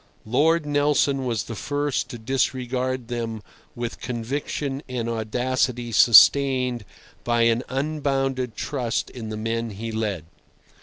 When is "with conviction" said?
3.75-4.81